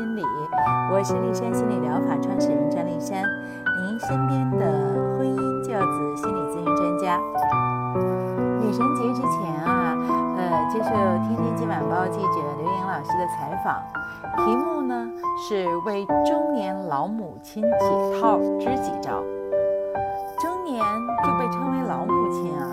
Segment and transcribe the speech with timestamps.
[0.00, 0.22] 心理，
[0.90, 4.64] 我是立山心理疗法创始人张立山，您身边的
[5.18, 7.20] 婚姻教子心理咨询专家。
[8.62, 9.92] 女神节之前啊，
[10.38, 10.88] 呃，接受
[11.36, 13.76] 《天津晚报》记者刘莹老师的采访，
[14.42, 15.06] 题目呢
[15.46, 19.22] 是为中年老母亲解套知几招。
[20.40, 20.82] 中年
[21.22, 22.64] 就被称为老母亲啊，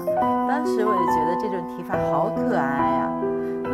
[0.48, 3.17] 当时我就觉得这种提法好可爱啊。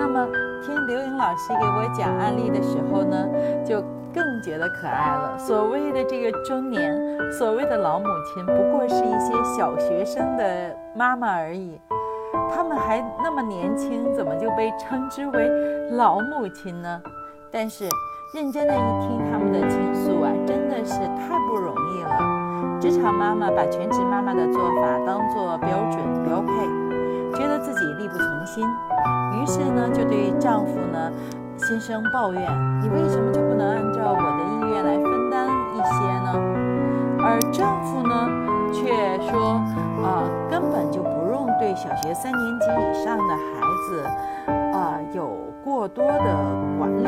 [0.04, 0.28] 那么
[0.62, 3.26] 听刘颖老师给我讲案例的时候呢，
[3.66, 3.82] 就
[4.14, 5.38] 更觉得可爱了。
[5.38, 6.94] 所谓的这个中年，
[7.32, 11.80] 所谓的老母亲，不过是一些小学生的妈妈而已。
[12.54, 15.50] 他们还那么年轻，怎么就被称之为
[15.92, 17.02] 老母亲呢？
[17.50, 17.88] 但是
[18.36, 22.82] 认真的一听他们的倾诉啊，真的是太不容易了。
[22.82, 26.83] 职场妈妈把全职妈妈的做法当做标准标配。
[27.94, 28.66] 力不从心，
[29.34, 31.12] 于是呢，就对丈夫呢
[31.58, 32.42] 心生抱怨
[32.82, 36.34] ：“你为什么就不能按照我的意愿来分担一些呢？”
[37.26, 38.30] 而丈夫呢，
[38.74, 39.62] 却说
[40.04, 44.04] ：“啊，根本就不用对小学三年级以上的孩子，
[44.78, 46.36] 啊，有过多的
[46.78, 47.08] 管理，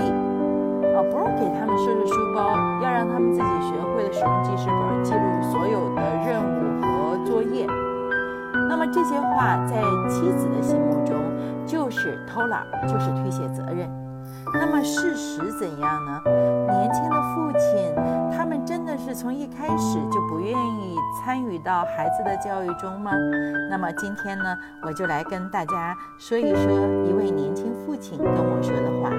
[0.95, 7.67] 啊，不用给他们收拾书包，要让他们自己学会的使用记事本，记录所有的任务和作业。”
[8.67, 11.15] 那么这些话在妻子的心目中
[11.65, 13.89] 就是偷懒，就是推卸责任。
[14.53, 16.21] 那么事实怎样呢？
[16.67, 17.95] 年轻的父亲，
[18.35, 23.11] 他们真的是从一开始就不愿意参与到孩子的教育中吗？
[23.69, 26.71] 那么今天呢，我就来跟大家说一说
[27.07, 29.11] 一位年轻父亲跟我说的话。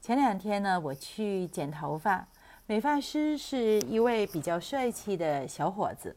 [0.00, 2.26] 前两天呢，我去剪头发，
[2.66, 6.16] 美发师是一位比较帅气的小伙子。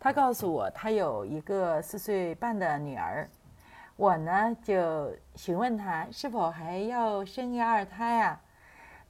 [0.00, 3.28] 他告诉我，他有一个四岁半的女儿。
[3.96, 8.40] 我呢就询问他是否还要生一二胎啊？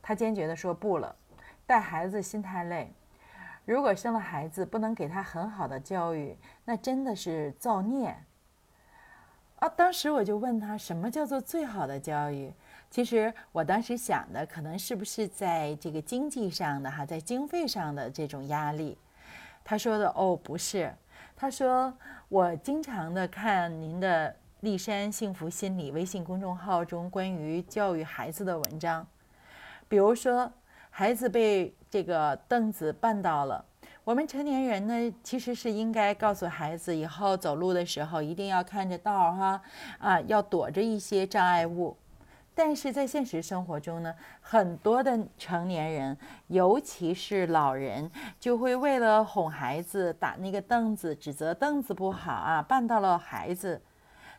[0.01, 1.15] 他坚决地说不了，
[1.67, 2.91] 带孩子心太累。
[3.67, 6.35] 如果生了孩子不能给他很好的教育，
[6.65, 8.17] 那真的是造孽
[9.59, 9.69] 啊！
[9.69, 12.51] 当时我就问他，什么叫做最好的教育？
[12.89, 18.97] 其实我当时想的，可能是不是在这个经济上的哈，在经费上的这种压力。
[19.71, 20.91] 他说的哦，不是，
[21.37, 21.93] 他说
[22.31, 29.07] 我经常的看您的立山幸福心理微信公众号中关于教育孩子的文章，
[29.87, 30.51] 比如说
[30.89, 33.63] 孩子被这个凳子绊倒了，
[34.05, 39.61] 我们成年人呢其实是应该告诉孩子以后走路的时候一定要看着道哈，
[39.99, 41.95] 啊要躲着一些障碍物。
[42.59, 48.11] 但是在现实生活中呢，很多的成年人，尤其是老人，
[48.41, 53.81] 就会为了哄孩子打那个凳子，指责凳子不好啊，绊到了孩子。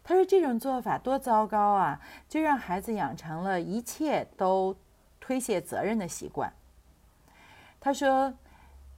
[0.03, 1.97] 他说这种做法多糟糕啊，
[2.27, 4.75] 就让孩子养成了一切都
[5.21, 6.51] 推卸责任的习惯。
[7.79, 8.33] 他说，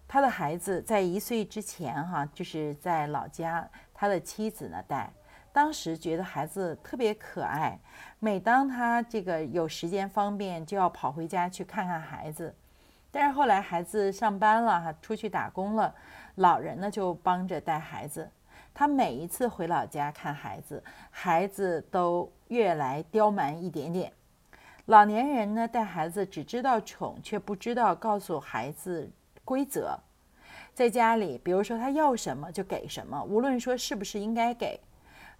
[0.07, 5.13] 他的孩子在一岁之前哈，就是在老家，他的妻子呢带。
[5.53, 7.77] 当时觉得孩子特别可爱，
[8.19, 12.55] 每当他这个有时间方便，就要跑回家去看看孩子。
[13.11, 15.93] 但是后来孩子上班了哈，出去打工了，
[16.35, 18.29] 老人呢就帮着带孩子。
[18.73, 24.13] 他每一次回老家看孩子，孩子都越来刁蛮一点点。
[24.85, 29.11] 老年人呢带孩子只知道宠，却不知道告诉孩子
[29.43, 29.99] 规则。
[30.73, 34.79] 在家里，比如说他要什么就给什么，无论说是不是应该给。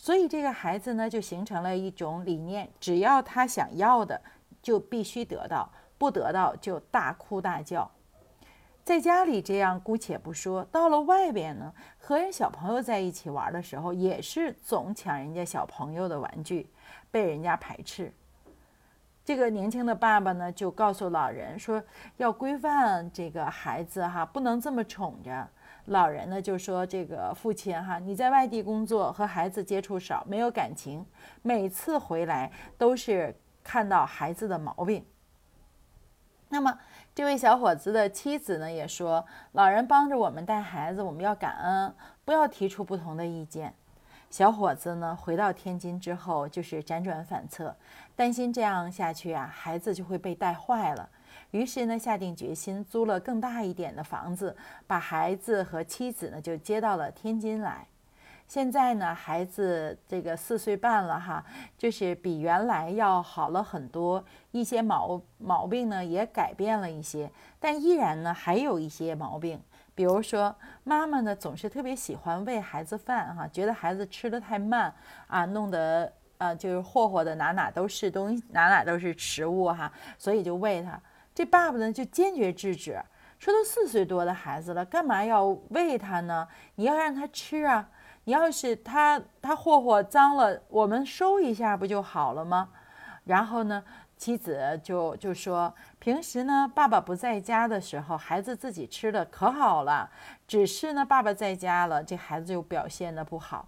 [0.02, 4.20] 所以这个孩子呢，就形成了一种理念：只要他想要的，
[4.60, 7.92] 就必须得到；不得到就大哭大叫。
[8.84, 16.68] 在家里这样姑且不说，到了外边呢，和人小朋友在一起玩的时候，也是总抢人家小朋友的玩具，
[17.12, 18.12] 被人家排斥。
[19.24, 21.82] 这个年轻的爸爸呢，就告诉老人说：
[22.18, 25.48] 要规范这个孩子哈，不能这么宠着。
[25.86, 31.06] 老人呢就说：“这个父亲哈，你在外地工作，和孩子接触少，没有感情，
[31.42, 35.06] 每次回来都是看到孩子的毛病。”
[36.50, 36.80] 那么
[37.16, 41.96] 这位小伙子的妻子呢也说：“老人帮着我们带孩子，我们要感恩，
[42.26, 43.76] 不要提出不同的意见。”
[44.32, 47.76] 小伙子呢回到天津之后，就是辗转反侧，
[48.16, 51.10] 担心这样下去啊，孩子就会被带坏了。
[51.52, 54.56] 于是呢，下定决心租了更大一点的房子，
[54.88, 57.86] 把孩子和妻子呢就接到了天津来。
[58.48, 61.44] 现在呢，孩子这个四岁半了哈，
[61.78, 67.30] 就是比原来要好了很多，一些毛毛病呢也改变了一些，
[67.60, 69.62] 但依然呢还有一些毛病，
[69.94, 74.94] 比如说妈妈呢总是特别喜欢喂孩子饭哈，觉得孩子吃的太慢
[75.28, 81.00] 啊，弄得呃，就是霍霍的哪哪都是东西，哪哪都是食物哈，所以就喂他。
[81.36, 83.00] 这爸爸呢就坚决制止，
[83.38, 86.48] 说都四岁多的孩子了，干嘛要喂他呢？
[86.76, 87.90] 你要让他吃啊！
[88.24, 92.70] 你要是他他霍霍脏了，我们收一下不就好了吗？
[93.24, 93.84] 然后呢，
[94.22, 100.08] 妻子就就说，平时呢爸爸不在家的时候，孩子自己吃的可好了，
[100.48, 103.68] 只是呢爸爸在家了，这孩子就表现的不好。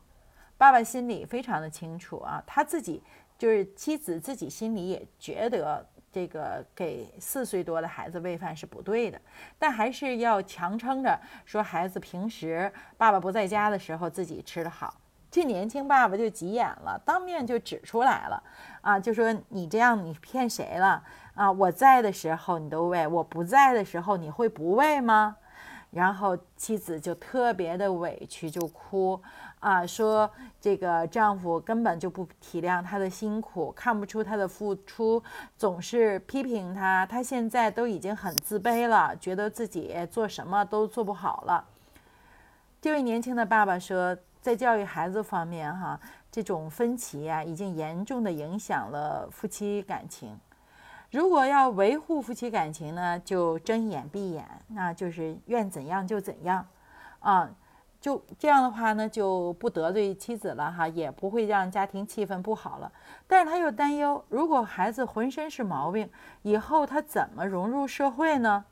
[0.56, 3.02] 爸爸心里非常的清楚啊，他自己
[3.36, 9.20] 就是妻子自己心里也觉得这个给四岁多的孩子喂饭是不对的，
[9.58, 14.94] 但还是要强撑着说孩子平时爸爸不在家的时候自己吃的好。
[15.34, 18.44] 这年轻爸爸就急眼了，当面就指出来了
[18.82, 21.04] 啊，就说你这样你骗谁了
[21.34, 21.52] 啊？
[21.52, 25.38] 我在的时候你都喂，我不在的时候你会不喂吗？
[25.90, 29.20] 然后妻子就特别的委屈，就哭
[29.60, 30.30] 啊，说
[30.62, 35.24] 这个丈夫根本就不体谅她的辛苦，看不出她的付出，
[35.58, 37.08] 总是批评她。
[37.08, 41.66] 她现在都已经很自卑了，觉得自己做什么都做不好了。
[42.80, 45.98] 这位年轻的爸爸说，在教育孩子方面，哈，
[46.30, 50.38] 这种分歧啊，已经严重的影响了夫妻感情。
[51.12, 56.68] 如果要维护夫妻感情呢，就睁眼闭眼，那就是愿怎样就怎样，
[57.22, 57.50] 啊，
[58.02, 62.92] 就这样的话呢，就不得罪妻子了哈，也不会让家庭气氛不好了。
[63.26, 66.10] 但是他又担忧，如果孩子浑身是毛病，
[66.42, 68.66] 以后他怎么融入社会呢？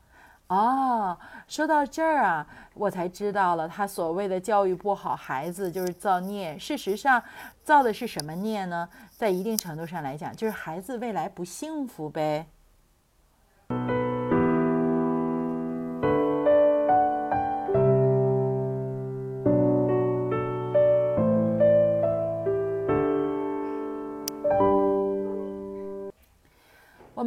[0.51, 1.17] 哦，
[1.47, 6.59] 说到这儿啊，我才知道了，他所谓的教育不好孩子就是造孽。
[6.59, 7.23] 事实上，
[7.63, 8.89] 造的是什么孽呢？
[9.11, 12.47] 在一定程度上来讲，就是孩子未来不幸福呗。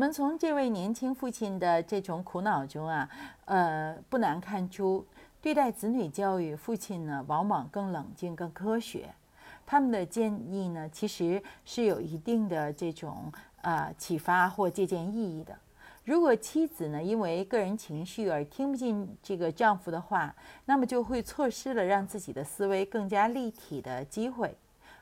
[0.04, 3.08] 们从这位年轻父亲的这种苦恼中啊，
[3.46, 5.02] 呃，不难看出，
[5.40, 9.08] 对待子女教育，父亲呢往往更冷静、更科学。
[9.64, 15.56] 他们的建议呢，其实是有一定的这种呃启发或借鉴意义的。
[16.04, 20.34] 如果妻子呢因为个人情绪而听不进这个丈夫的话，
[20.66, 24.54] 那么就会错失了让自己的思维更加立体的机会。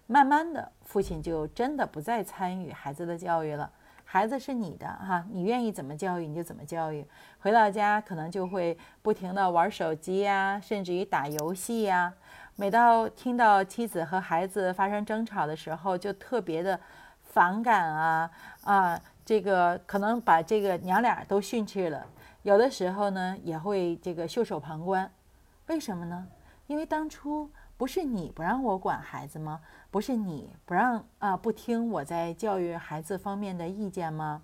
[0.06, 3.69] 慢慢的，父亲就真的不再参与孩子的教育了。
[4.12, 7.03] 孩子是你的哈，你愿意怎么教育你就怎么教育。
[7.41, 12.12] 回到家可能就会不停的玩手机呀，甚至于打游戏呀。
[12.56, 16.79] 每到听到妻子和孩子发生争吵的时候，就特别的
[17.23, 18.31] 反感啊
[18.64, 22.05] 啊，这个可能把这个娘俩都训斥了。
[22.43, 25.11] 有的时候呢，也会这个袖手旁观。
[25.69, 26.26] 为什么呢？
[26.67, 27.49] 因为当初。
[27.82, 29.61] 不是你不让我管孩子吗？
[29.90, 34.40] 不是你不让啊不听我在教育孩子方面的意见吗？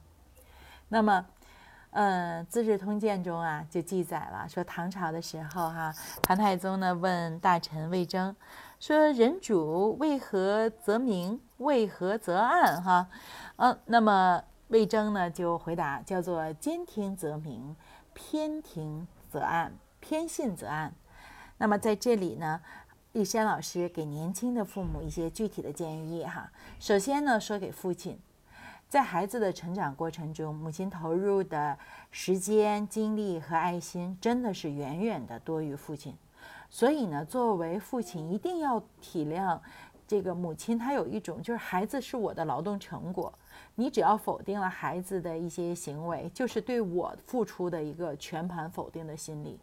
[0.88, 1.24] 那么，
[1.90, 8.34] 嗯，《资治通鉴》中啊就记载了，说唐朝的时候哈，唐太宗呢问大臣魏征，
[8.80, 12.82] 说人主为何则明，为何则暗？
[12.82, 13.08] 哈，
[13.54, 17.76] 嗯，那么魏征呢就回答，叫做兼听则明，
[18.12, 20.92] 偏听则暗，偏信则暗。
[21.60, 22.60] 那么在这里呢。
[23.12, 26.52] 丽珊老师给年轻的父母一些具体的建议哈。
[26.78, 28.18] 首先呢，说给父亲，
[28.86, 31.78] 在孩子的成长过程中，母亲投入的
[32.10, 36.14] 时间、精力和爱心真的是远远的多于父亲。
[36.68, 39.58] 所以呢，作为父亲一定要体谅
[40.06, 43.32] 这个母亲，她有一种就是孩子是我的劳动成果，
[43.74, 49.58] 你只要否定了孩子的一些行为，就是对我付出的一个全盘否定的心理。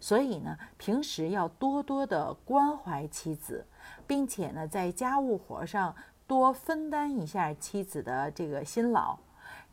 [0.00, 3.66] 所以呢，平时要多多的关怀妻子，
[4.06, 5.94] 并且呢，在家务活上
[6.26, 9.18] 多分担一下妻子的这个辛劳。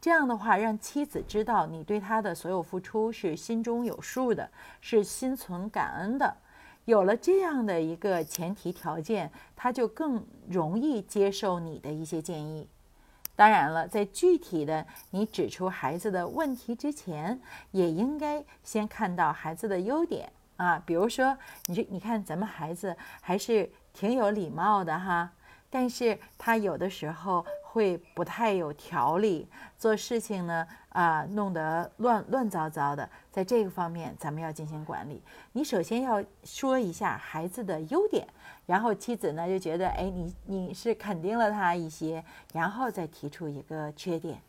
[0.02, 6.38] 这样的话，让妻子知道你对她的所有付出是心中有数的，是心存感恩的。
[6.86, 12.70] 有了这样的一个前提条件，她就更容易接受你的一些建议。
[13.36, 17.40] 当然了，在具体的你指出孩子的问题之前，
[17.72, 20.82] 也应该先看到孩子的优点啊。
[20.86, 25.32] 比如说，你这你看咱们孩子还是挺有礼貌的哈。
[25.70, 29.46] 但是他有的时候会不太有条理，
[29.78, 35.22] 做事情呢啊弄得乱乱糟糟的，在这个方面咱们要进行管理。
[35.52, 38.26] 你首先要说一下孩子的优点，
[38.66, 44.40] 然后妻子呢就觉得哎你你是肯定了他一些，然后再提出一个缺点。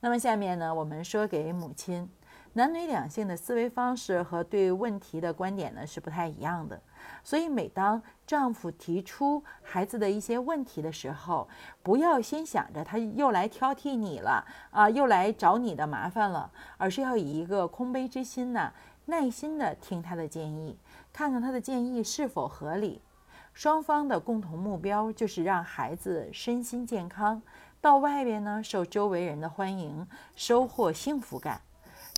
[0.00, 2.08] 那么下面呢我们说给母亲，
[2.54, 6.80] 男女两性的思维方式和对问题的观点呢是不太一样的。
[7.24, 11.48] 所以，每当丈夫提出孩子的一些问题的时候，
[11.82, 18.72] 不要先想着他又来挑剔你了啊，又来找你的麻烦了，而是要以一个空杯之心呢，
[19.06, 20.78] 耐心的听他的建议，
[21.12, 23.00] 看看他的建议是否合理。
[23.52, 27.42] 双方的共同目标就是让孩子身心健康，
[27.82, 31.60] 到外边呢受周围人的欢迎，收获幸福感。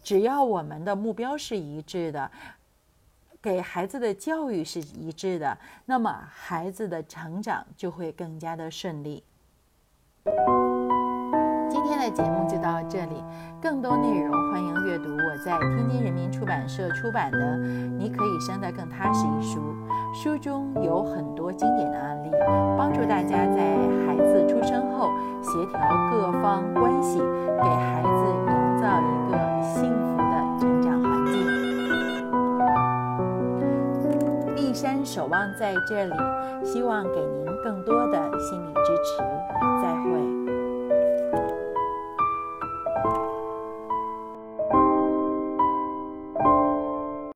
[0.03, 2.31] 只要我们的目标是一致的。
[3.45, 9.23] 给孩子的教育是一致的，那么孩子的成长就会更加的顺利。
[11.69, 13.23] 今天的节目就到这里，
[13.61, 17.39] 更多内容欢迎阅读我在天津人民出版社出版的
[17.99, 19.61] 《你可以生得更踏实》一书，
[20.15, 22.31] 书中有很多经典的案例，
[22.79, 25.11] 帮助大家在孩子出生后
[25.43, 25.79] 协调
[26.11, 28.09] 各方关系，给孩子
[28.49, 29.37] 营造一个
[35.05, 36.15] 守望在这里
[36.65, 39.19] 希望给您更多的心理支持
[39.83, 40.44] 再会。